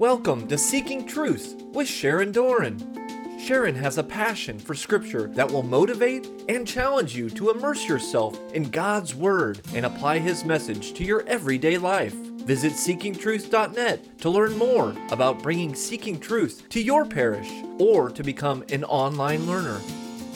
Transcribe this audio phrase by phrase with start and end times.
[0.00, 3.38] Welcome to Seeking Truth with Sharon Doran.
[3.38, 8.40] Sharon has a passion for Scripture that will motivate and challenge you to immerse yourself
[8.54, 12.14] in God's Word and apply His message to your everyday life.
[12.14, 18.64] Visit seekingtruth.net to learn more about bringing Seeking Truth to your parish or to become
[18.70, 19.82] an online learner.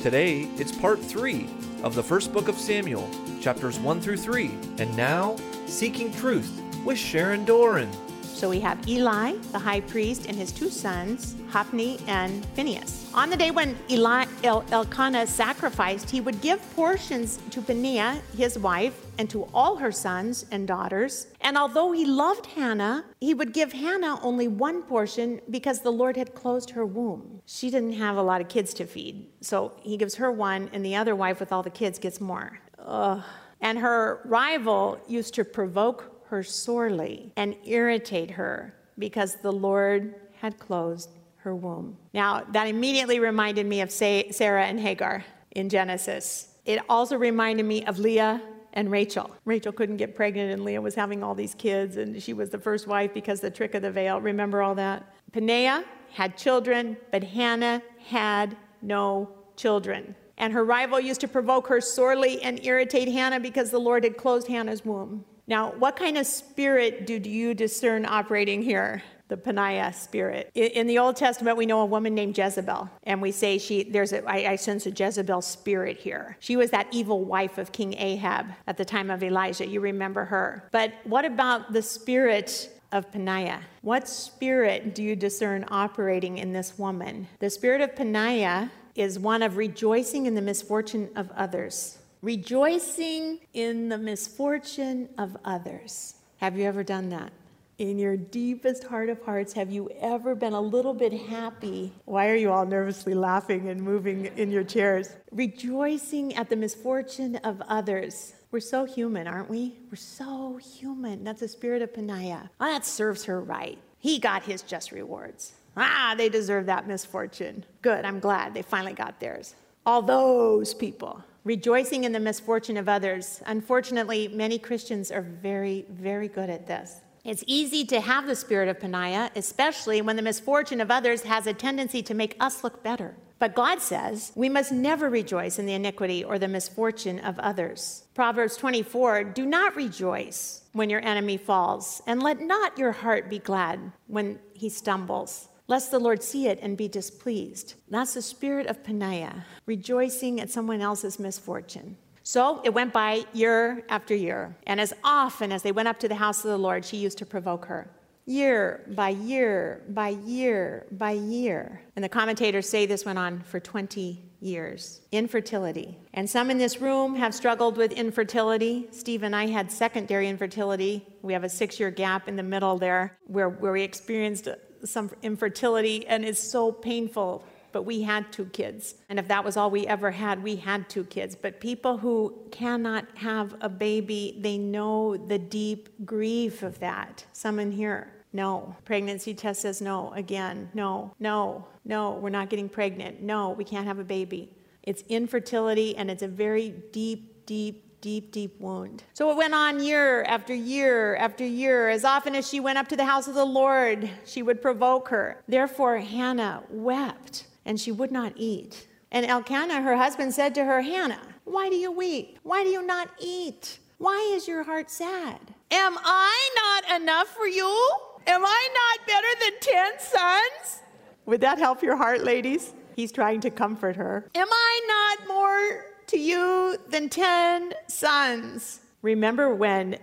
[0.03, 1.49] Today, it's part three
[1.83, 3.09] of the first book of Samuel,
[3.41, 4.51] chapters 1 through 3.
[4.77, 7.89] And now, Seeking Truth with Sharon Doran.
[8.35, 13.09] So we have Eli, the high priest, and his two sons, Hophni and Phinehas.
[13.15, 18.59] On the day when Eli, El, Elkanah sacrificed, he would give portions to Peninnah, his
[18.59, 21.29] wife, and to all her sons and daughters.
[21.43, 26.17] And although he loved Hannah, he would give Hannah only one portion because the Lord
[26.17, 27.41] had closed her womb.
[27.47, 29.27] She didn't have a lot of kids to feed.
[29.43, 32.59] So he gives her one, and the other wife with all the kids gets more.
[32.81, 33.23] Ugh.
[33.61, 40.59] And her rival used to provoke her sorely and irritate her because the Lord had
[40.59, 41.97] closed her womb.
[42.13, 46.49] Now, that immediately reminded me of Sarah and Hagar in Genesis.
[46.65, 48.41] It also reminded me of Leah
[48.73, 49.31] and Rachel.
[49.45, 52.59] Rachel couldn't get pregnant, and Leah was having all these kids, and she was the
[52.59, 54.21] first wife because the trick of the veil.
[54.21, 55.15] Remember all that?
[55.33, 60.15] Peninnah had children, but Hannah had no children.
[60.39, 64.17] And her rival used to provoke her sorely and irritate Hannah because the Lord had
[64.17, 65.25] closed Hannah's womb.
[65.47, 69.03] Now, what kind of spirit do you discern operating here?
[69.29, 70.51] The Peninnah spirit.
[70.55, 74.13] In the Old Testament, we know a woman named Jezebel, and we say she there's
[74.13, 76.37] a I, I sense a Jezebel spirit here.
[76.41, 79.67] She was that evil wife of King Ahab at the time of Elijah.
[79.67, 80.69] You remember her.
[80.73, 83.61] But what about the spirit of Peninnah.
[83.83, 87.27] What spirit do you discern operating in this woman?
[87.41, 93.91] The spirit of Peninnah is one of rejoicing in the misfortune of others rejoicing in
[93.91, 96.15] the misfortune of others.
[96.39, 97.31] Have you ever done that?
[97.77, 101.93] In your deepest heart of hearts, have you ever been a little bit happy?
[102.07, 105.15] Why are you all nervously laughing and moving in your chairs?
[105.33, 108.33] Rejoicing at the misfortune of others.
[108.51, 109.77] We're so human, aren't we?
[109.91, 111.25] We're so human.
[111.25, 112.51] That's the spirit of Peninnah.
[112.59, 113.79] Oh, that serves her right.
[113.99, 115.53] He got his just rewards.
[115.77, 117.67] Ah, they deserve that misfortune.
[117.83, 119.57] Good, I'm glad they finally got theirs.
[119.85, 123.43] All those people rejoicing in the misfortune of others.
[123.47, 127.01] Unfortunately, many Christians are very, very good at this.
[127.23, 131.47] It's easy to have the spirit of Peninnah, especially when the misfortune of others has
[131.47, 133.15] a tendency to make us look better.
[133.39, 138.05] But God says we must never rejoice in the iniquity or the misfortune of others.
[138.15, 143.39] Proverbs 24 Do not rejoice when your enemy falls, and let not your heart be
[143.39, 147.75] glad when he stumbles lest the Lord see it and be displeased.
[147.89, 151.97] That's the spirit of Peninnah, rejoicing at someone else's misfortune.
[152.23, 156.09] So it went by year after year, and as often as they went up to
[156.09, 157.91] the house of the Lord, she used to provoke her.
[158.27, 161.83] Year by year by year by year.
[161.95, 165.03] And the commentators say this went on for 20 years.
[165.13, 165.99] Infertility.
[166.15, 168.89] And some in this room have struggled with infertility.
[168.93, 171.07] Steve and I had secondary infertility.
[171.21, 174.49] We have a six year gap in the middle there where, where we experienced
[174.85, 177.45] some infertility, and it's so painful.
[177.73, 178.95] But we had two kids.
[179.09, 181.35] And if that was all we ever had, we had two kids.
[181.35, 187.25] But people who cannot have a baby, they know the deep grief of that.
[187.33, 188.77] Some in here, no.
[188.85, 190.13] Pregnancy test says no.
[190.13, 193.21] Again, no, no, no, we're not getting pregnant.
[193.21, 194.51] No, we can't have a baby.
[194.85, 199.03] It's infertility, and it's a very deep, deep deep, deep wound.
[199.15, 201.89] So it went on year after year after year.
[201.89, 205.09] As often as she went up to the house of the Lord, she would provoke
[205.09, 205.43] her.
[205.49, 208.89] Therefore, Hannah wept, and she would not eat.
[209.11, 212.39] And Elkanah, her husband, said to her, Hannah, why do you weep?
[212.43, 213.79] Why do you not eat?
[213.97, 215.41] Why is your heart sad?
[215.71, 217.91] Am I not enough for you?
[218.27, 220.83] Am I not better than 10 sons?
[221.25, 222.75] Would that help your heart, ladies?
[222.97, 224.29] He's trying to comfort her.
[224.35, 228.81] Am I not more to you than 10 sons.
[229.03, 229.99] Remember when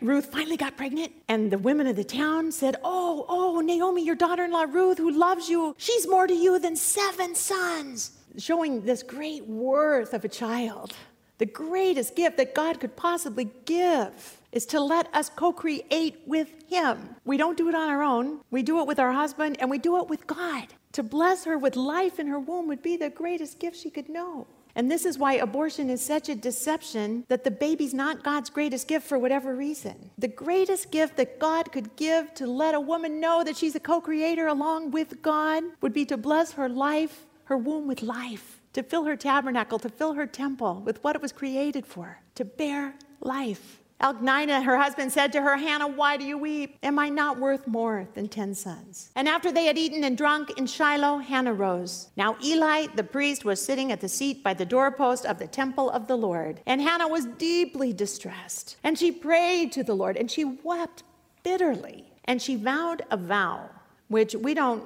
[0.00, 4.14] Ruth finally got pregnant and the women of the town said, Oh, oh, Naomi, your
[4.14, 8.12] daughter in law Ruth, who loves you, she's more to you than seven sons.
[8.38, 10.94] Showing this great worth of a child.
[11.36, 16.48] The greatest gift that God could possibly give is to let us co create with
[16.68, 17.14] Him.
[17.26, 19.76] We don't do it on our own, we do it with our husband and we
[19.76, 20.68] do it with God.
[20.92, 24.08] To bless her with life in her womb would be the greatest gift she could
[24.08, 24.46] know.
[24.74, 28.88] And this is why abortion is such a deception that the baby's not God's greatest
[28.88, 30.10] gift for whatever reason.
[30.18, 33.80] The greatest gift that God could give to let a woman know that she's a
[33.80, 38.62] co creator along with God would be to bless her life, her womb with life,
[38.72, 42.44] to fill her tabernacle, to fill her temple with what it was created for, to
[42.44, 43.81] bear life.
[44.02, 46.76] Elkanah, her husband, said to her, Hannah, why do you weep?
[46.82, 49.10] Am I not worth more than ten sons?
[49.14, 52.08] And after they had eaten and drunk in Shiloh, Hannah rose.
[52.16, 55.88] Now Eli, the priest, was sitting at the seat by the doorpost of the temple
[55.90, 56.60] of the Lord.
[56.66, 58.76] And Hannah was deeply distressed.
[58.82, 61.04] And she prayed to the Lord, and she wept
[61.44, 62.12] bitterly.
[62.24, 63.70] And she vowed a vow,
[64.08, 64.84] which we don't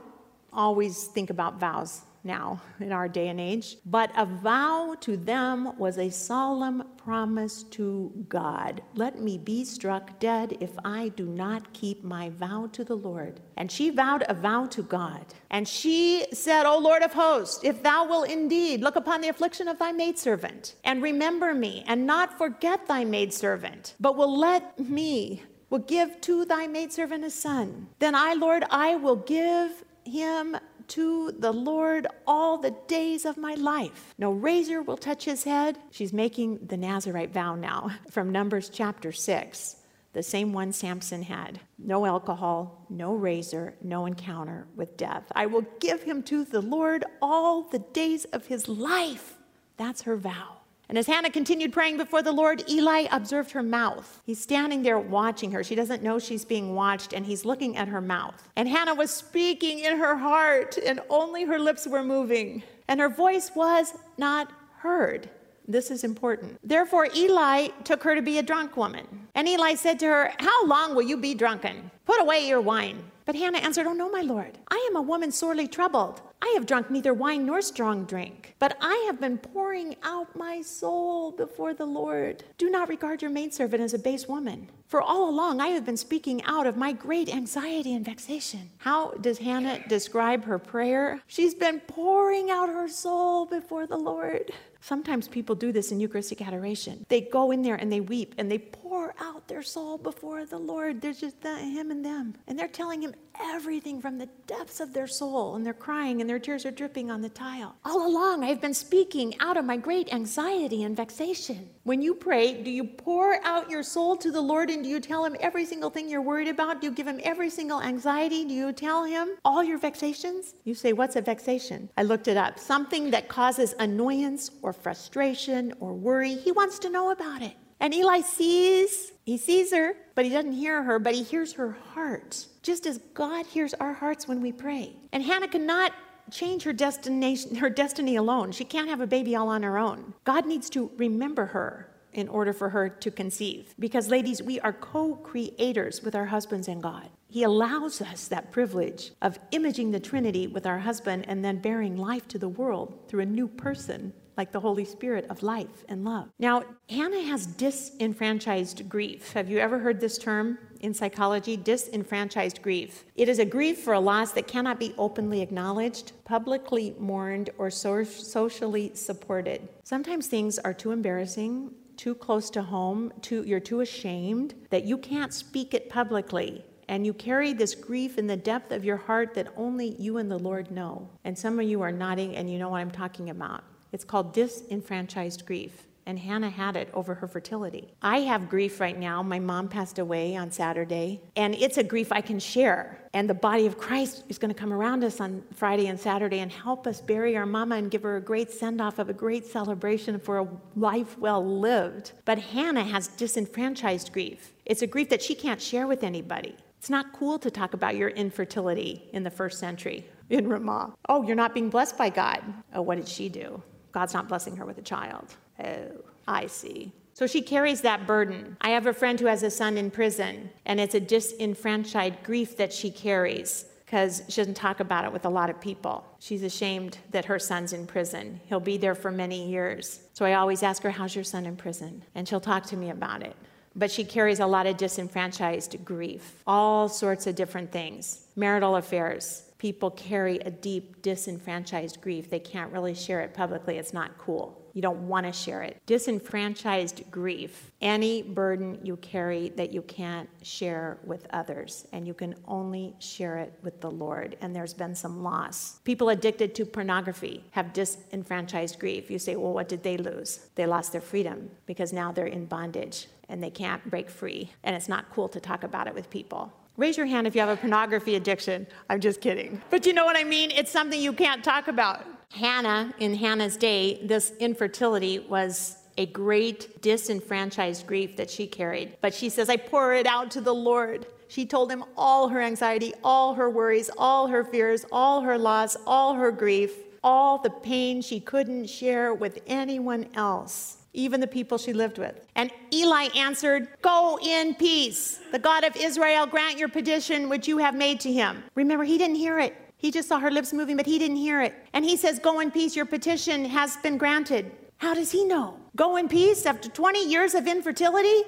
[0.52, 3.76] always think about vows now in our day and age.
[3.86, 8.82] But a vow to them was a solemn promise to God.
[8.94, 13.40] Let me be struck dead if I do not keep my vow to the Lord.
[13.56, 15.24] And she vowed a vow to God.
[15.50, 19.68] And she said, O Lord of hosts, if thou wilt indeed look upon the affliction
[19.68, 25.42] of thy maidservant, and remember me, and not forget thy maidservant, but will let me
[25.70, 27.88] will give to thy maidservant a son.
[27.98, 30.56] Then I, Lord, I will give him
[30.88, 34.14] to the Lord all the days of my life.
[34.18, 35.78] No razor will touch his head.
[35.90, 39.76] She's making the Nazarite vow now from Numbers chapter 6,
[40.12, 41.60] the same one Samson had.
[41.78, 45.24] No alcohol, no razor, no encounter with death.
[45.34, 49.34] I will give him to the Lord all the days of his life.
[49.76, 50.58] That's her vow.
[50.88, 54.20] And as Hannah continued praying before the Lord, Eli observed her mouth.
[54.24, 55.64] He's standing there watching her.
[55.64, 58.48] She doesn't know she's being watched, and he's looking at her mouth.
[58.54, 63.08] And Hannah was speaking in her heart, and only her lips were moving, and her
[63.08, 65.28] voice was not heard.
[65.68, 66.58] This is important.
[66.62, 69.06] Therefore, Eli took her to be a drunk woman.
[69.34, 71.90] And Eli said to her, How long will you be drunken?
[72.04, 73.02] Put away your wine.
[73.24, 74.58] But Hannah answered, Oh, no, my Lord.
[74.70, 76.22] I am a woman sorely troubled.
[76.46, 80.62] I have drunk neither wine nor strong drink, but I have been pouring out my
[80.62, 82.44] soul before the Lord.
[82.56, 85.96] Do not regard your maidservant as a base woman, for all along I have been
[85.96, 88.70] speaking out of my great anxiety and vexation.
[88.78, 91.20] How does Hannah describe her prayer?
[91.26, 94.52] She's been pouring out her soul before the Lord.
[94.86, 97.04] Sometimes people do this in Eucharistic adoration.
[97.08, 100.58] They go in there and they weep and they pour out their soul before the
[100.58, 101.00] Lord.
[101.00, 102.36] There's just Him and them.
[102.46, 105.56] And they're telling Him everything from the depths of their soul.
[105.56, 107.74] And they're crying and their tears are dripping on the tile.
[107.84, 111.68] All along, I've been speaking out of my great anxiety and vexation.
[111.82, 115.00] When you pray, do you pour out your soul to the Lord and do you
[115.00, 116.80] tell Him every single thing you're worried about?
[116.80, 118.44] Do you give Him every single anxiety?
[118.44, 120.54] Do you tell Him all your vexations?
[120.62, 121.90] You say, What's a vexation?
[121.96, 122.60] I looked it up.
[122.60, 126.34] Something that causes annoyance or frustration or worry.
[126.34, 127.54] He wants to know about it.
[127.80, 131.72] And Eli sees, he sees her, but he doesn't hear her, but he hears her
[131.72, 134.96] heart, just as God hears our hearts when we pray.
[135.12, 135.92] And Hannah cannot
[136.30, 138.52] change her destination, her destiny alone.
[138.52, 140.14] She can't have a baby all on her own.
[140.24, 143.74] God needs to remember her in order for her to conceive.
[143.78, 147.10] Because, ladies, we are co creators with our husbands and God.
[147.28, 151.96] He allows us that privilege of imaging the Trinity with our husband and then bearing
[151.96, 156.04] life to the world through a new person like the Holy Spirit of life and
[156.04, 156.28] love.
[156.38, 159.32] Now, Hannah has disenfranchised grief.
[159.32, 161.56] Have you ever heard this term in psychology?
[161.56, 163.04] Disenfranchised grief.
[163.14, 167.70] It is a grief for a loss that cannot be openly acknowledged, publicly mourned, or
[167.70, 169.68] so- socially supported.
[169.84, 171.72] Sometimes things are too embarrassing.
[171.96, 177.04] Too close to home, too, you're too ashamed that you can't speak it publicly and
[177.04, 180.38] you carry this grief in the depth of your heart that only you and the
[180.38, 181.08] Lord know.
[181.24, 183.64] And some of you are nodding and you know what I'm talking about.
[183.92, 185.86] It's called disenfranchised grief.
[186.08, 187.92] And Hannah had it over her fertility.
[188.00, 189.24] I have grief right now.
[189.24, 192.96] My mom passed away on Saturday, and it's a grief I can share.
[193.12, 196.38] And the body of Christ is going to come around us on Friday and Saturday
[196.38, 199.12] and help us bury our mama and give her a great send off of a
[199.12, 202.12] great celebration for a life well lived.
[202.24, 204.52] But Hannah has disenfranchised grief.
[204.64, 206.54] It's a grief that she can't share with anybody.
[206.78, 210.94] It's not cool to talk about your infertility in the first century in Ramah.
[211.08, 212.44] Oh, you're not being blessed by God.
[212.72, 213.60] Oh, what did she do?
[213.96, 215.36] God's not blessing her with a child.
[215.58, 215.86] Oh,
[216.28, 216.92] I see.
[217.14, 218.58] So she carries that burden.
[218.60, 222.58] I have a friend who has a son in prison, and it's a disenfranchised grief
[222.58, 226.04] that she carries because she doesn't talk about it with a lot of people.
[226.18, 228.38] She's ashamed that her son's in prison.
[228.44, 230.00] He'll be there for many years.
[230.12, 232.04] So I always ask her, How's your son in prison?
[232.14, 233.34] And she'll talk to me about it.
[233.74, 239.45] But she carries a lot of disenfranchised grief, all sorts of different things, marital affairs,
[239.66, 242.30] people carry a deep disenfranchised grief.
[242.30, 243.78] They can't really share it publicly.
[243.78, 244.62] It's not cool.
[244.74, 245.82] You don't want to share it.
[245.86, 252.36] Disenfranchised grief, any burden you carry that you can't share with others, and you can
[252.46, 254.36] only share it with the Lord.
[254.40, 255.80] And there's been some loss.
[255.82, 259.10] People addicted to pornography have disenfranchised grief.
[259.10, 260.46] You say, well, what did they lose?
[260.54, 264.52] They lost their freedom because now they're in bondage and they can't break free.
[264.62, 266.52] And it's not cool to talk about it with people.
[266.76, 268.66] Raise your hand if you have a pornography addiction.
[268.90, 269.62] I'm just kidding.
[269.70, 270.50] But you know what I mean?
[270.50, 272.04] It's something you can't talk about.
[272.30, 278.96] Hannah, in Hannah's day, this infertility was a great disenfranchised grief that she carried.
[279.00, 281.06] But she says, I pour it out to the Lord.
[281.28, 285.76] She told him all her anxiety, all her worries, all her fears, all her loss,
[285.86, 291.58] all her grief, all the pain she couldn't share with anyone else, even the people
[291.58, 292.26] she lived with.
[292.34, 295.20] And Eli answered, Go in peace.
[295.30, 298.42] The God of Israel grant your petition which you have made to him.
[298.54, 299.56] Remember, he didn't hear it.
[299.76, 301.54] He just saw her lips moving, but he didn't hear it.
[301.72, 304.50] And he says, Go in peace, your petition has been granted.
[304.78, 305.58] How does he know?
[305.76, 308.22] Go in peace after 20 years of infertility?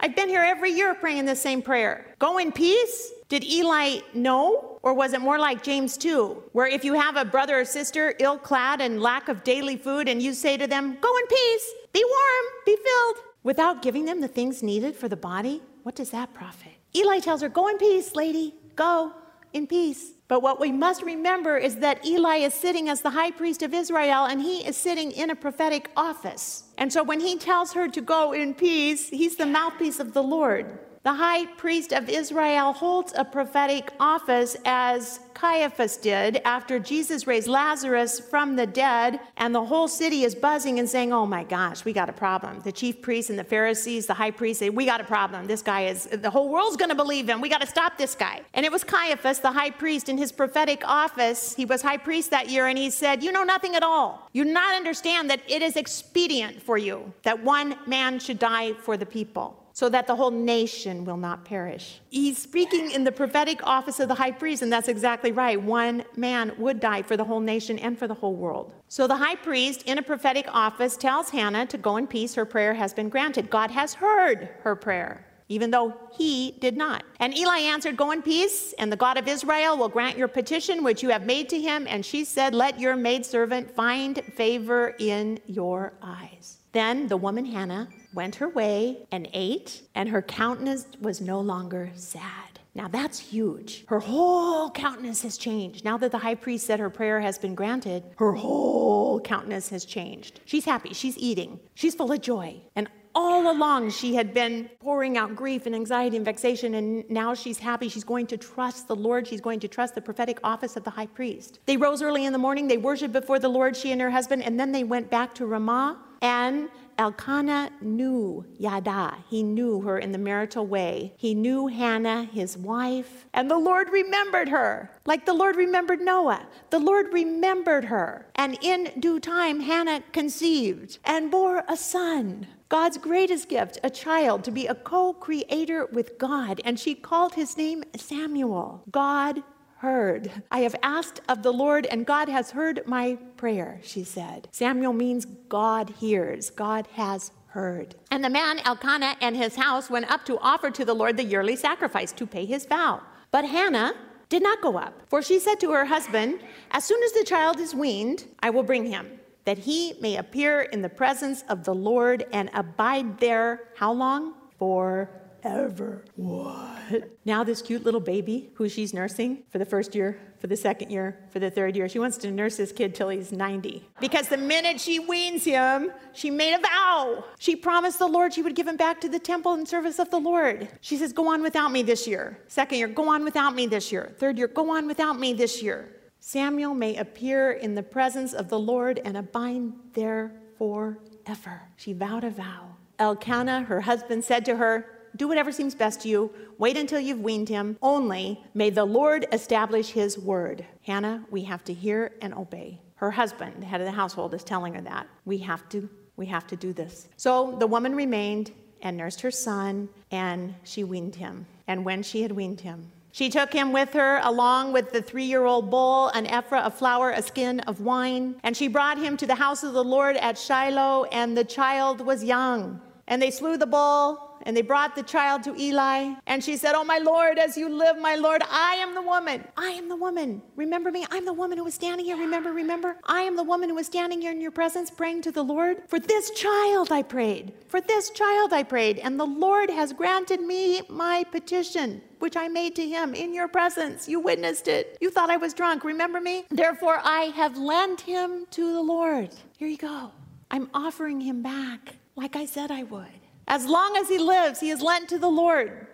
[0.00, 2.14] I've been here every year praying the same prayer.
[2.18, 3.12] Go in peace?
[3.28, 4.80] Did Eli know?
[4.82, 8.14] Or was it more like James 2, where if you have a brother or sister
[8.18, 11.72] ill clad and lack of daily food, and you say to them, Go in peace,
[11.92, 15.62] be warm, be filled, without giving them the things needed for the body?
[15.82, 16.72] What does that profit?
[16.94, 19.12] Eli tells her, Go in peace, lady, go
[19.52, 20.12] in peace.
[20.28, 23.74] But what we must remember is that Eli is sitting as the high priest of
[23.74, 26.64] Israel and he is sitting in a prophetic office.
[26.78, 30.22] And so when he tells her to go in peace, he's the mouthpiece of the
[30.22, 30.78] Lord.
[31.04, 37.48] The high priest of Israel holds a prophetic office as Caiaphas did after Jesus raised
[37.48, 41.84] Lazarus from the dead, and the whole city is buzzing and saying, Oh my gosh,
[41.84, 42.60] we got a problem.
[42.60, 45.48] The chief priests and the Pharisees, the high priest, say, We got a problem.
[45.48, 47.40] This guy is, the whole world's going to believe him.
[47.40, 48.42] We got to stop this guy.
[48.54, 51.52] And it was Caiaphas, the high priest, in his prophetic office.
[51.56, 54.28] He was high priest that year, and he said, You know nothing at all.
[54.32, 58.74] You do not understand that it is expedient for you that one man should die
[58.74, 62.00] for the people so that the whole nation will not perish.
[62.08, 65.60] He's speaking in the prophetic office of the high priest, and that's exactly right.
[65.60, 68.72] One man would die for the whole nation and for the whole world.
[68.86, 72.36] So the high priest, in a prophetic office, tells Hannah to go in peace.
[72.36, 73.50] Her prayer has been granted.
[73.50, 75.26] God has heard her prayer.
[75.48, 77.02] Even though he did not.
[77.18, 80.84] And Eli answered, Go in peace, and the God of Israel will grant your petition
[80.84, 81.88] which you have made to him.
[81.88, 86.58] And she said, Let your maidservant find favor in your eyes.
[86.70, 91.90] Then the woman Hannah went her way and ate, and her countenance was no longer
[91.94, 92.60] sad.
[92.74, 93.84] Now that's huge.
[93.86, 95.84] Her whole countenance has changed.
[95.84, 99.84] Now that the high priest said her prayer has been granted, her whole countenance has
[99.84, 100.40] changed.
[100.46, 100.94] She's happy.
[100.94, 101.60] She's eating.
[101.74, 102.62] She's full of joy.
[102.74, 107.34] And all along she had been pouring out grief and anxiety and vexation, and now
[107.34, 107.90] she's happy.
[107.90, 109.28] She's going to trust the Lord.
[109.28, 111.58] She's going to trust the prophetic office of the high priest.
[111.66, 112.68] They rose early in the morning.
[112.68, 115.46] They worshiped before the Lord, she and her husband, and then they went back to
[115.46, 115.98] Ramah.
[116.22, 119.16] And Elkanah knew Yada.
[119.28, 121.14] He knew her in the marital way.
[121.16, 126.46] He knew Hannah, his wife, and the Lord remembered her, like the Lord remembered Noah.
[126.70, 128.26] The Lord remembered her.
[128.36, 132.46] And in due time, Hannah conceived and bore a son.
[132.68, 136.60] God's greatest gift, a child, to be a co creator with God.
[136.64, 138.82] And she called his name Samuel.
[138.90, 139.42] God
[139.82, 140.30] heard.
[140.48, 144.46] I have asked of the Lord, and God has heard my prayer, she said.
[144.52, 147.96] Samuel means God hears, God has heard.
[148.12, 151.24] And the man Elkanah and his house went up to offer to the Lord the
[151.24, 153.02] yearly sacrifice to pay his vow.
[153.32, 153.94] But Hannah
[154.28, 156.38] did not go up, for she said to her husband,
[156.70, 159.10] As soon as the child is weaned, I will bring him,
[159.46, 163.64] that he may appear in the presence of the Lord and abide there.
[163.74, 164.34] How long?
[164.60, 165.10] For
[165.44, 166.04] ever.
[166.16, 167.10] What?
[167.24, 170.90] Now, this cute little baby who she's nursing for the first year, for the second
[170.90, 173.88] year, for the third year, she wants to nurse this kid till he's 90.
[174.00, 177.24] Because the minute she weans him, she made a vow.
[177.38, 180.10] She promised the Lord she would give him back to the temple in service of
[180.10, 180.68] the Lord.
[180.80, 182.38] She says, Go on without me this year.
[182.48, 184.12] Second year, go on without me this year.
[184.18, 185.96] Third year, go on without me this year.
[186.20, 191.62] Samuel may appear in the presence of the Lord and abide there forever.
[191.76, 192.76] She vowed a vow.
[193.00, 196.30] Elkanah, her husband, said to her, do whatever seems best to you.
[196.58, 197.76] Wait until you've weaned him.
[197.82, 200.64] Only may the Lord establish his word.
[200.82, 202.80] Hannah, we have to hear and obey.
[202.96, 205.06] Her husband, the head of the household, is telling her that.
[205.24, 207.08] We have to, we have to do this.
[207.16, 211.46] So the woman remained and nursed her son, and she weaned him.
[211.66, 215.24] And when she had weaned him, she took him with her, along with the three
[215.24, 218.36] year old bull, an ephah of flour, a skin of wine.
[218.42, 222.00] And she brought him to the house of the Lord at Shiloh, and the child
[222.00, 222.80] was young.
[223.06, 226.14] And they slew the bull and they brought the child to Eli.
[226.26, 229.44] And she said, Oh, my Lord, as you live, my Lord, I am the woman.
[229.56, 230.42] I am the woman.
[230.56, 231.06] Remember me?
[231.10, 232.16] I'm the woman who was standing here.
[232.16, 232.96] Remember, remember?
[233.04, 235.82] I am the woman who was standing here in your presence praying to the Lord.
[235.88, 237.52] For this child I prayed.
[237.68, 238.98] For this child I prayed.
[238.98, 243.48] And the Lord has granted me my petition which I made to him in your
[243.48, 244.08] presence.
[244.08, 244.96] You witnessed it.
[245.00, 245.82] You thought I was drunk.
[245.82, 246.44] Remember me?
[246.50, 249.30] Therefore, I have lent him to the Lord.
[249.58, 250.12] Here you go.
[250.48, 253.21] I'm offering him back like I said I would.
[253.46, 255.86] As long as he lives, he is lent to the Lord.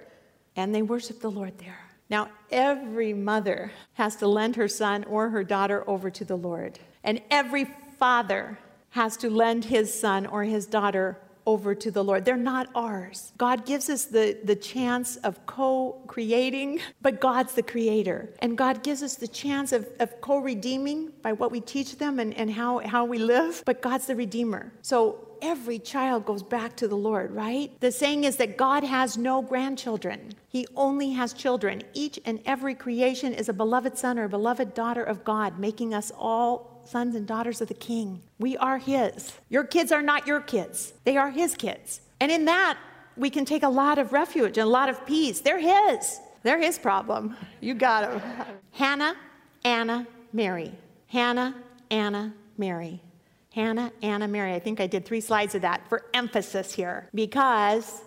[0.56, 1.78] And they worship the Lord there.
[2.10, 6.78] Now, every mother has to lend her son or her daughter over to the Lord.
[7.04, 7.66] And every
[7.98, 8.58] father
[8.90, 12.24] has to lend his son or his daughter over to the Lord.
[12.24, 13.32] They're not ours.
[13.38, 18.28] God gives us the, the chance of co creating, but God's the creator.
[18.40, 22.18] And God gives us the chance of, of co redeeming by what we teach them
[22.18, 24.72] and, and how, how we live, but God's the redeemer.
[24.82, 27.70] So every child goes back to the Lord, right?
[27.80, 30.34] The saying is that God has no grandchildren.
[30.48, 31.82] He only has children.
[31.94, 35.94] Each and every creation is a beloved son or a beloved daughter of God, making
[35.94, 38.22] us all sons and daughters of the King.
[38.38, 39.32] We are His.
[39.48, 42.00] Your kids are not your kids, they are His kids.
[42.20, 42.78] And in that,
[43.16, 45.40] we can take a lot of refuge and a lot of peace.
[45.40, 46.20] They're His.
[46.42, 47.36] They're His problem.
[47.60, 48.46] You got them.
[48.72, 49.16] Hannah,
[49.64, 50.72] Anna, Mary.
[51.08, 51.56] Hannah,
[51.90, 53.00] Anna, Mary.
[53.52, 54.54] Hannah, Anna, Mary.
[54.54, 58.02] I think I did three slides of that for emphasis here because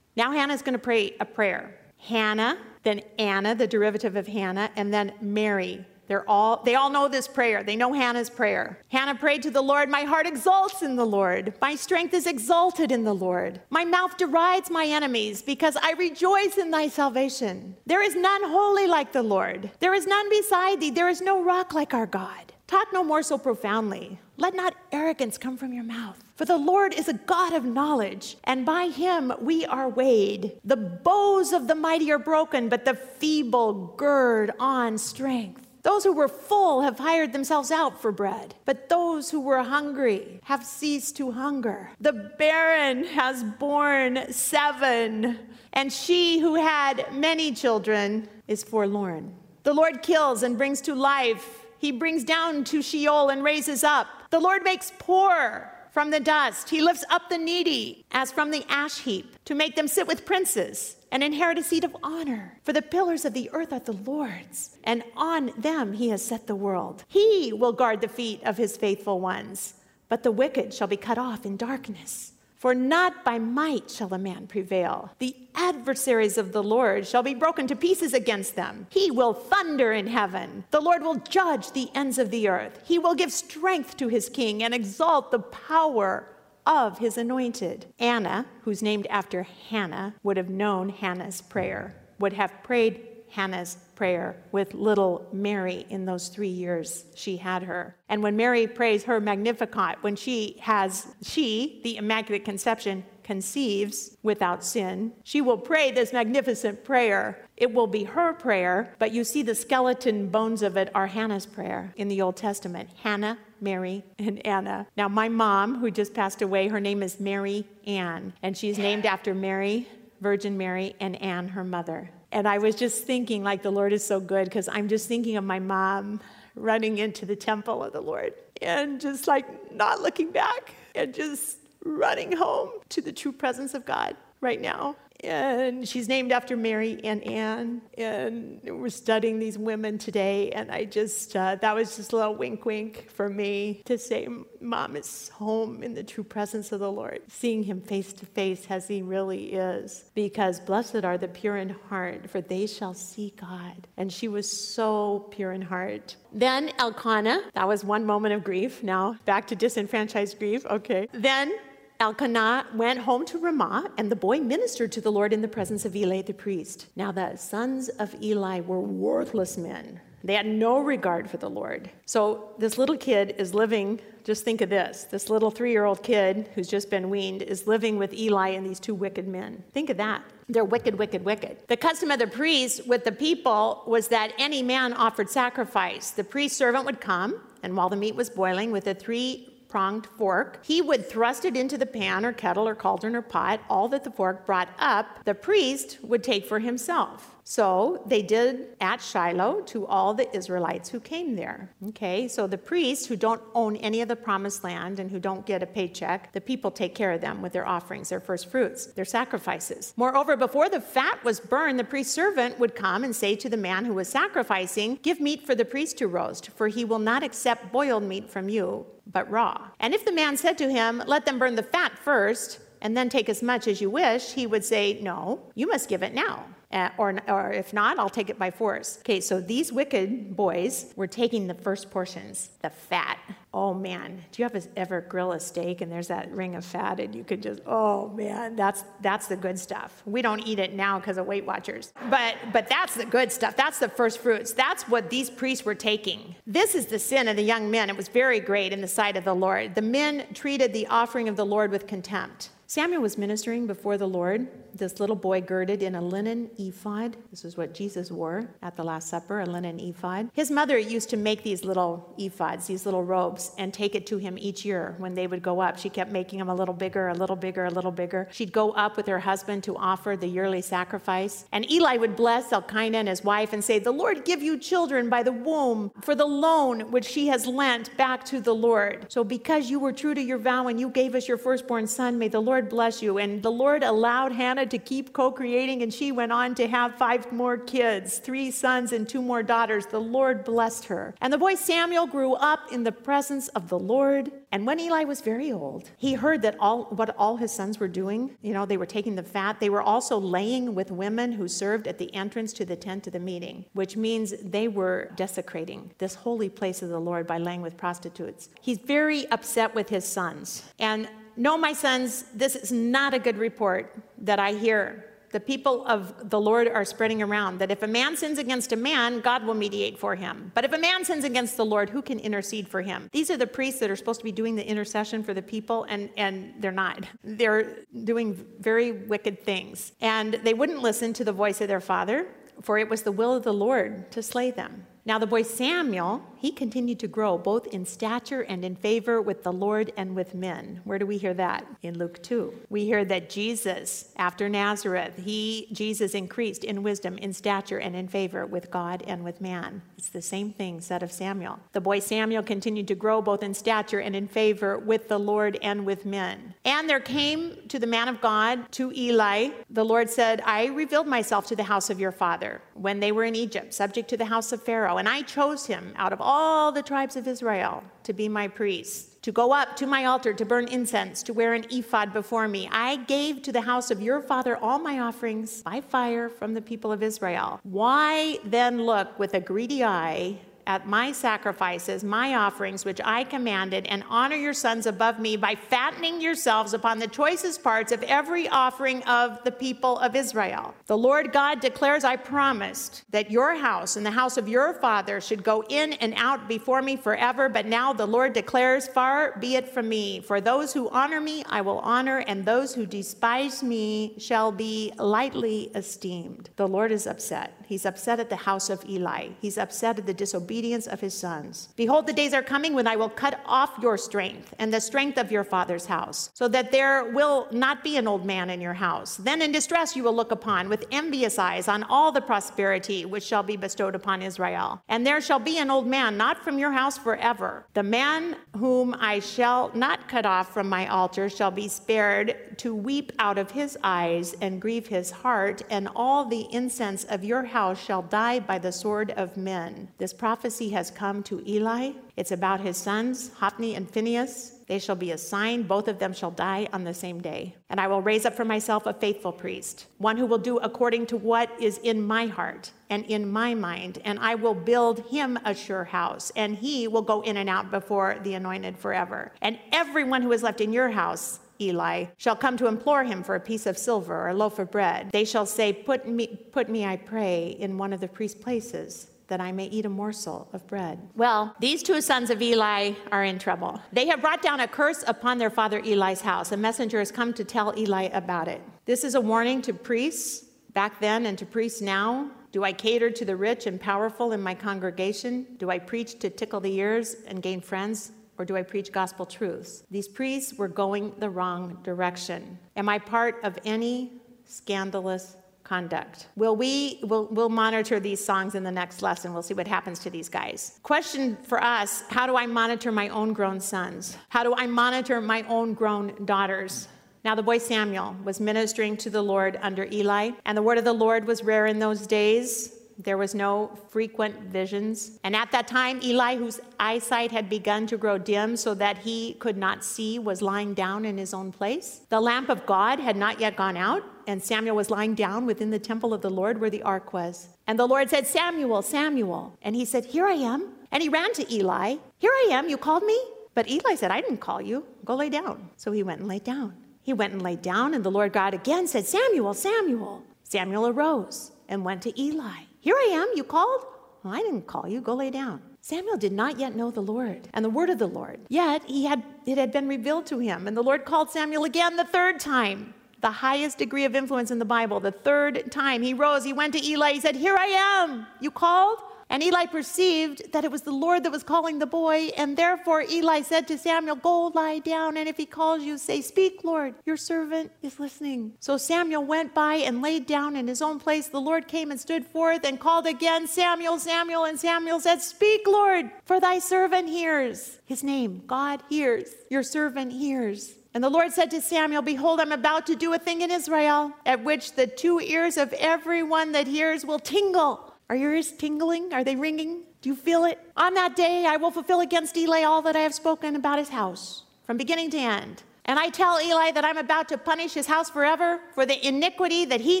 [0.16, 1.78] now Hannah's going to pray a prayer.
[1.98, 7.08] Hannah, then Anna, the derivative of Hannah, and then Mary, they're all, they all know
[7.08, 7.62] this prayer.
[7.62, 8.78] They know Hannah's prayer.
[8.88, 11.54] Hannah prayed to the Lord, My heart exults in the Lord.
[11.60, 13.60] My strength is exalted in the Lord.
[13.70, 17.76] My mouth derides my enemies because I rejoice in thy salvation.
[17.86, 19.70] There is none holy like the Lord.
[19.80, 20.90] There is none beside thee.
[20.90, 22.52] There is no rock like our God.
[22.74, 24.18] Talk no more so profoundly.
[24.36, 26.20] Let not arrogance come from your mouth.
[26.34, 30.58] For the Lord is a God of knowledge, and by him we are weighed.
[30.64, 35.64] The bows of the mighty are broken, but the feeble gird on strength.
[35.82, 40.40] Those who were full have hired themselves out for bread, but those who were hungry
[40.42, 41.90] have ceased to hunger.
[42.00, 45.38] The barren has borne seven,
[45.74, 49.32] and she who had many children is forlorn.
[49.62, 51.63] The Lord kills and brings to life.
[51.84, 54.06] He brings down to Sheol and raises up.
[54.30, 56.70] The Lord makes poor from the dust.
[56.70, 60.24] He lifts up the needy as from the ash heap to make them sit with
[60.24, 62.58] princes and inherit a seat of honor.
[62.62, 66.46] For the pillars of the earth are the Lord's, and on them he has set
[66.46, 67.04] the world.
[67.06, 69.74] He will guard the feet of his faithful ones,
[70.08, 72.32] but the wicked shall be cut off in darkness.
[72.64, 75.10] For not by might shall a man prevail.
[75.18, 78.86] The adversaries of the Lord shall be broken to pieces against them.
[78.88, 80.64] He will thunder in heaven.
[80.70, 82.80] The Lord will judge the ends of the earth.
[82.86, 86.26] He will give strength to his king and exalt the power
[86.66, 87.84] of his anointed.
[87.98, 94.36] Anna, who's named after Hannah, would have known Hannah's prayer, would have prayed Hannah's prayer
[94.52, 97.96] with little Mary in those three years she had her.
[98.08, 104.62] And when Mary prays her Magnificat, when she has, she, the Immaculate Conception, conceives without
[104.62, 107.44] sin, she will pray this magnificent prayer.
[107.56, 111.46] It will be her prayer, but you see the skeleton bones of it are Hannah's
[111.46, 112.88] prayer in the Old Testament.
[113.02, 114.86] Hannah, Mary, and Anna.
[114.96, 119.06] Now, my mom, who just passed away, her name is Mary Ann, and she's named
[119.06, 119.88] after Mary,
[120.20, 122.10] Virgin Mary, and Anne, her mother.
[122.34, 125.36] And I was just thinking, like, the Lord is so good because I'm just thinking
[125.36, 126.20] of my mom
[126.56, 131.58] running into the temple of the Lord and just like not looking back and just
[131.84, 137.00] running home to the true presence of God right now and she's named after Mary
[137.04, 137.82] and Anne.
[137.96, 142.34] And we're studying these women today, and I just, uh, that was just a little
[142.34, 144.28] wink wink for me to say,
[144.60, 148.66] Mom is home in the true presence of the Lord, seeing him face to face
[148.70, 150.10] as he really is.
[150.14, 153.86] Because blessed are the pure in heart, for they shall see God.
[153.96, 156.16] And she was so pure in heart.
[156.32, 158.82] Then Elkanah, that was one moment of grief.
[158.82, 160.64] Now back to disenfranchised grief.
[160.66, 161.08] Okay.
[161.12, 161.52] Then
[162.00, 165.84] Elkanah went home to Ramah, and the boy ministered to the Lord in the presence
[165.84, 166.86] of Eli the priest.
[166.96, 170.00] Now, the sons of Eli were worthless men.
[170.24, 171.90] They had no regard for the Lord.
[172.06, 176.02] So, this little kid is living, just think of this this little three year old
[176.02, 179.62] kid who's just been weaned is living with Eli and these two wicked men.
[179.72, 180.24] Think of that.
[180.48, 181.58] They're wicked, wicked, wicked.
[181.68, 186.10] The custom of the priests with the people was that any man offered sacrifice.
[186.10, 190.06] The priest servant would come, and while the meat was boiling, with a three pronged
[190.06, 190.60] fork.
[190.62, 193.60] He would thrust it into the pan or kettle or cauldron or pot.
[193.68, 197.34] All that the fork brought up, the priest would take for himself.
[197.42, 201.70] So they did at Shiloh to all the Israelites who came there.
[201.88, 205.44] Okay, so the priests who don't own any of the promised land and who don't
[205.44, 208.86] get a paycheck, the people take care of them with their offerings, their first fruits,
[208.86, 209.92] their sacrifices.
[209.96, 213.56] Moreover, before the fat was burned, the priest servant would come and say to the
[213.56, 217.24] man who was sacrificing, Give meat for the priest to roast, for he will not
[217.24, 219.68] accept boiled meat from you, but raw.
[219.80, 223.08] And if the man said to him, Let them burn the fat first, and then
[223.08, 226.44] take as much as you wish, he would say, No, you must give it now
[226.74, 228.98] uh, or, or if not, I'll take it by force.
[229.00, 233.18] Okay, so these wicked boys were taking the first portions, the fat.
[233.54, 236.98] Oh man, do you ever, ever grill a steak and there's that ring of fat
[236.98, 240.02] and you could just, oh man, that's that's the good stuff.
[240.04, 243.56] We don't eat it now because of Weight Watchers, but but that's the good stuff.
[243.56, 244.52] That's the first fruits.
[244.52, 246.34] That's what these priests were taking.
[246.44, 247.88] This is the sin of the young men.
[247.88, 249.76] It was very great in the sight of the Lord.
[249.76, 252.50] The men treated the offering of the Lord with contempt.
[252.66, 254.48] Samuel was ministering before the Lord.
[254.74, 257.16] This little boy girded in a linen ephod.
[257.30, 260.30] This is what Jesus wore at the Last Supper, a linen ephod.
[260.32, 264.16] His mother used to make these little ephods, these little robes, and take it to
[264.16, 265.78] him each year when they would go up.
[265.78, 268.28] She kept making them a little bigger, a little bigger, a little bigger.
[268.32, 271.46] She'd go up with her husband to offer the yearly sacrifice.
[271.52, 275.08] And Eli would bless Elkanah and his wife and say, The Lord give you children
[275.08, 279.06] by the womb for the loan which she has lent back to the Lord.
[279.08, 282.18] So because you were true to your vow and you gave us your firstborn son,
[282.18, 283.18] may the Lord bless you.
[283.18, 286.96] And the Lord allowed Hannah to keep co creating, and she went on to have
[286.96, 289.86] five more kids three sons and two more daughters.
[289.86, 291.14] The Lord blessed her.
[291.20, 294.32] And the boy Samuel grew up in the presence of the Lord.
[294.52, 297.88] And when Eli was very old, he heard that all what all his sons were
[297.88, 298.36] doing.
[298.42, 299.60] You know, they were taking the fat.
[299.60, 303.12] They were also laying with women who served at the entrance to the tent of
[303.12, 307.62] the meeting, which means they were desecrating this holy place of the Lord by laying
[307.62, 308.48] with prostitutes.
[308.60, 310.64] He's very upset with his sons.
[310.78, 315.10] And no, my sons, this is not a good report that I hear.
[315.32, 318.76] The people of the Lord are spreading around that if a man sins against a
[318.76, 320.52] man, God will mediate for him.
[320.54, 323.08] But if a man sins against the Lord, who can intercede for him?
[323.10, 325.86] These are the priests that are supposed to be doing the intercession for the people,
[325.88, 327.06] and, and they're not.
[327.24, 329.90] They're doing very wicked things.
[330.00, 332.28] And they wouldn't listen to the voice of their father,
[332.62, 334.86] for it was the will of the Lord to slay them.
[335.06, 339.42] Now, the boy Samuel, he continued to grow both in stature and in favor with
[339.42, 340.80] the Lord and with men.
[340.84, 341.66] Where do we hear that?
[341.82, 342.54] In Luke 2.
[342.70, 348.08] We hear that Jesus, after Nazareth, he, Jesus increased in wisdom, in stature, and in
[348.08, 349.82] favor with God and with man.
[349.98, 351.58] It's the same thing said of Samuel.
[351.72, 355.58] The boy Samuel continued to grow both in stature and in favor with the Lord
[355.60, 356.54] and with men.
[356.64, 361.06] And there came to the man of God, to Eli, the Lord said, I revealed
[361.06, 364.24] myself to the house of your father when they were in Egypt, subject to the
[364.24, 368.12] house of Pharaoh and I chose him out of all the tribes of Israel to
[368.12, 371.64] be my priest, to go up to my altar to burn incense, to wear an
[371.70, 372.68] ephod before me.
[372.70, 376.62] I gave to the house of your father all my offerings by fire from the
[376.62, 377.60] people of Israel.
[377.62, 383.86] Why then look with a greedy eye at my sacrifices, my offerings, which I commanded,
[383.86, 388.48] and honor your sons above me by fattening yourselves upon the choicest parts of every
[388.48, 390.74] offering of the people of Israel.
[390.86, 395.20] The Lord God declares, I promised that your house and the house of your father
[395.20, 397.48] should go in and out before me forever.
[397.48, 400.20] But now the Lord declares, Far be it from me.
[400.20, 404.92] For those who honor me, I will honor, and those who despise me shall be
[404.96, 406.50] lightly esteemed.
[406.56, 407.63] The Lord is upset.
[407.66, 409.28] He's upset at the house of Eli.
[409.40, 411.68] He's upset at the disobedience of his sons.
[411.76, 415.18] Behold, the days are coming when I will cut off your strength and the strength
[415.18, 418.74] of your father's house, so that there will not be an old man in your
[418.74, 419.16] house.
[419.16, 423.24] Then in distress you will look upon with envious eyes on all the prosperity which
[423.24, 424.82] shall be bestowed upon Israel.
[424.88, 427.66] And there shall be an old man not from your house forever.
[427.74, 432.74] The man whom I shall not cut off from my altar shall be spared to
[432.74, 437.44] weep out of his eyes and grieve his heart, and all the incense of your
[437.54, 439.88] house shall die by the sword of men.
[439.98, 441.92] This prophecy has come to Eli.
[442.16, 444.54] It's about his sons, Hophni and Phinehas.
[444.66, 445.62] They shall be a sign.
[445.62, 447.54] Both of them shall die on the same day.
[447.70, 451.06] And I will raise up for myself a faithful priest, one who will do according
[451.06, 454.00] to what is in my heart and in my mind.
[454.04, 457.70] And I will build him a sure house, and he will go in and out
[457.70, 459.30] before the anointed forever.
[459.42, 463.34] And everyone who is left in your house, Eli, shall come to implore him for
[463.34, 465.10] a piece of silver or a loaf of bread.
[465.12, 469.08] They shall say, Put me, put me, I pray, in one of the priest's places
[469.28, 470.98] that I may eat a morsel of bread.
[471.16, 473.80] Well, these two sons of Eli are in trouble.
[473.92, 476.52] They have brought down a curse upon their father Eli's house.
[476.52, 478.60] A messenger has come to tell Eli about it.
[478.84, 482.30] This is a warning to priests back then and to priests now.
[482.52, 485.46] Do I cater to the rich and powerful in my congregation?
[485.56, 488.12] Do I preach to tickle the ears and gain friends?
[488.38, 489.84] Or do I preach gospel truths?
[489.90, 492.58] These priests were going the wrong direction.
[492.76, 494.12] Am I part of any
[494.44, 496.28] scandalous conduct.
[496.36, 499.32] Will we will we'll monitor these songs in the next lesson.
[499.32, 500.78] We'll see what happens to these guys.
[500.82, 504.16] Question for us, how do I monitor my own grown sons?
[504.28, 506.88] How do I monitor my own grown daughters?
[507.24, 510.84] Now the boy Samuel was ministering to the Lord under Eli, and the word of
[510.84, 512.74] the Lord was rare in those days.
[512.98, 515.18] There was no frequent visions.
[515.24, 519.34] And at that time, Eli, whose eyesight had begun to grow dim so that he
[519.34, 522.02] could not see, was lying down in his own place.
[522.08, 525.70] The lamp of God had not yet gone out, and Samuel was lying down within
[525.70, 527.48] the temple of the Lord where the ark was.
[527.66, 529.58] And the Lord said, Samuel, Samuel.
[529.62, 530.74] And he said, Here I am.
[530.92, 531.96] And he ran to Eli.
[532.18, 532.68] Here I am.
[532.68, 533.20] You called me?
[533.54, 534.84] But Eli said, I didn't call you.
[535.04, 535.70] Go lay down.
[535.76, 536.74] So he went and lay down.
[537.02, 540.22] He went and lay down, and the Lord God again said, Samuel, Samuel.
[540.42, 542.62] Samuel arose and went to Eli.
[542.84, 543.86] Here I am, you called?
[544.22, 545.00] Well, I didn't call you.
[545.00, 545.62] Go lay down.
[545.80, 548.40] Samuel did not yet know the Lord and the word of the Lord.
[548.50, 551.96] Yet he had it had been revealed to him, and the Lord called Samuel again
[551.96, 552.92] the third time.
[553.22, 555.00] The highest degree of influence in the Bible.
[555.00, 557.12] The third time he rose, he went to Eli.
[557.12, 558.26] He said, Here I am.
[558.38, 558.98] You called?
[559.34, 563.02] And Eli perceived that it was the Lord that was calling the boy, and therefore
[563.02, 566.94] Eli said to Samuel, Go lie down, and if he calls you, say, Speak, Lord,
[567.04, 568.52] your servant is listening.
[568.60, 571.26] So Samuel went by and laid down in his own place.
[571.26, 575.62] The Lord came and stood forth and called again, Samuel, Samuel, and Samuel said, Speak,
[575.66, 577.80] Lord, for thy servant hears.
[577.86, 580.76] His name, God hears, your servant hears.
[580.94, 584.12] And the Lord said to Samuel, Behold, I'm about to do a thing in Israel
[584.24, 587.93] at which the two ears of everyone that hears will tingle.
[588.08, 589.12] Are your ears tingling?
[589.12, 589.82] Are they ringing?
[590.02, 590.58] Do you feel it?
[590.76, 593.88] On that day, I will fulfill against Eli all that I have spoken about his
[593.88, 595.62] house, from beginning to end.
[595.86, 599.64] And I tell Eli that I'm about to punish his house forever for the iniquity
[599.66, 600.00] that he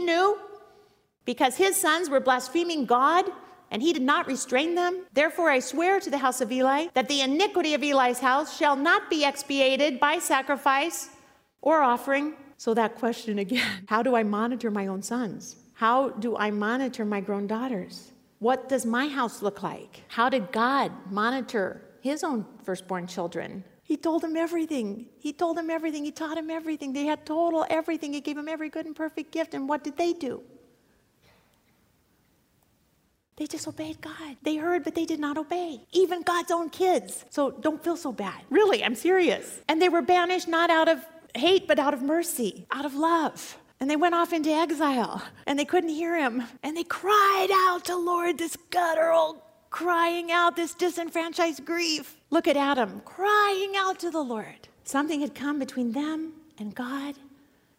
[0.00, 0.38] knew,
[1.24, 3.24] because his sons were blaspheming God
[3.70, 5.04] and he did not restrain them.
[5.12, 8.76] Therefore, I swear to the house of Eli that the iniquity of Eli's house shall
[8.76, 11.08] not be expiated by sacrifice
[11.60, 12.34] or offering.
[12.56, 15.56] So, that question again how do I monitor my own sons?
[15.74, 18.12] How do I monitor my grown daughters?
[18.38, 20.02] What does my house look like?
[20.08, 23.64] How did God monitor his own firstborn children?
[23.82, 25.06] He told them everything.
[25.18, 26.04] He told them everything.
[26.04, 26.92] He taught them everything.
[26.92, 28.12] They had total everything.
[28.12, 29.52] He gave them every good and perfect gift.
[29.52, 30.42] And what did they do?
[33.36, 34.36] They disobeyed God.
[34.42, 35.80] They heard, but they did not obey.
[35.92, 37.24] Even God's own kids.
[37.30, 38.42] So don't feel so bad.
[38.48, 39.60] Really, I'm serious.
[39.68, 43.58] And they were banished not out of hate, but out of mercy, out of love.
[43.80, 46.42] And they went off into exile and they couldn't hear him.
[46.62, 52.16] And they cried out to Lord, this guttural crying out, this disenfranchised grief.
[52.30, 54.68] Look at Adam crying out to the Lord.
[54.84, 57.16] Something had come between them and God,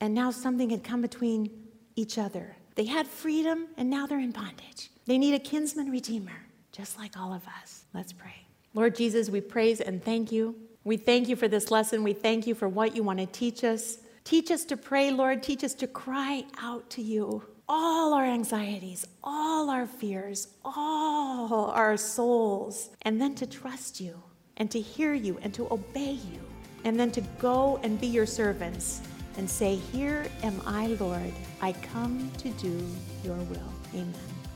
[0.02, 1.50] and now something had come between
[1.96, 2.58] each other.
[2.76, 4.90] They had freedom, and now they're in bondage.
[5.06, 7.86] They need a kinsman redeemer, just like all of us.
[7.94, 8.46] Let's pray.
[8.74, 10.56] Lord Jesus, we praise and thank you.
[10.84, 12.04] We thank you for this lesson.
[12.04, 14.00] We thank you for what you want to teach us.
[14.26, 15.44] Teach us to pray, Lord.
[15.44, 17.44] Teach us to cry out to you.
[17.70, 24.20] All our anxieties, all our fears, all our souls, and then to trust you
[24.58, 26.40] and to hear you and to obey you,
[26.86, 29.02] and then to go and be your servants
[29.38, 31.32] and say, Here am I, Lord.
[31.62, 32.84] I come to do
[33.24, 33.74] your will.
[33.94, 34.14] Amen.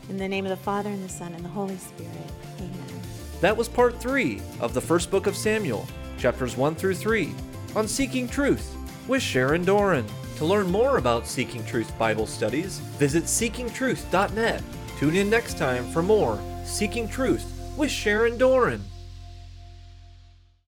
[0.09, 2.31] In the name of the Father, and the Son, and the Holy Spirit.
[2.57, 3.01] Amen.
[3.39, 5.85] That was part three of the first book of Samuel,
[6.17, 7.31] chapters 1 through 3,
[7.75, 8.75] on Seeking Truth
[9.09, 10.05] with Sharon Doran.
[10.37, 14.63] To learn more about Seeking Truth Bible studies, visit seekingtruth.net.
[14.97, 18.81] Tune in next time for more Seeking Truth with Sharon Doran.